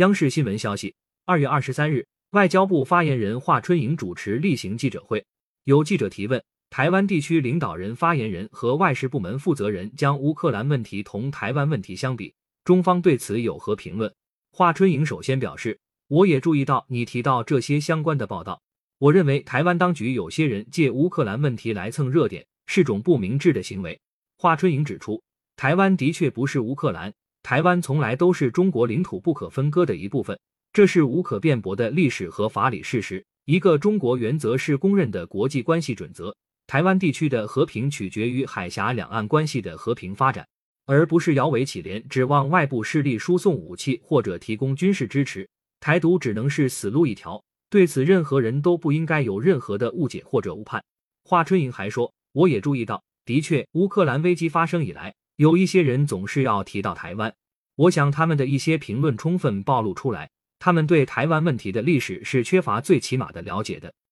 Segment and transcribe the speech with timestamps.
[0.00, 0.94] 央视新闻消息，
[1.26, 5.22] 二月二十三日，外交部发言人华春莹主持例行记者会，
[5.64, 12.34] 有记者提问，台湾地区领导人、发言人和外事部门负责人将乌克兰问题同台湾问题相比，
[12.64, 14.10] 中方对此有何评论？
[14.52, 15.78] 华春莹首先表示，
[16.08, 18.62] 我也注意到你提到这些相关的报道，
[18.96, 24.00] 我认为台湾当局有些人借乌克兰问题来蹭热点，是种不明智的行为。
[24.38, 25.22] 华春莹指出，
[25.56, 27.12] 台湾的确不是乌克兰。
[27.42, 30.38] 台湾从来都是中国领土不可分割的一部分，
[30.72, 33.24] 这是无可辩驳的历史和法理事实。
[33.46, 36.34] 一个中国原则是公认的国际关系准则。
[36.66, 40.46] 台湾地区的和平取决于海峡两岸关系的和平发展，
[40.86, 45.48] 而不是摇尾乞怜，指望外部势力输送武器或者提供军事支持。
[45.80, 47.42] 台独只能是死路一条。
[47.70, 50.84] 对此，任何人都不应该有任何的误解或者误判。
[51.24, 55.14] 华春莹还说，我也注意到，的确，乌克兰危机发生以来。
[55.40, 57.34] 有一些人总是要提到台湾，
[57.74, 63.94] 我想他们的一些评论充分暴露出来，他们对台湾问题的历史是缺乏最起码的了解的。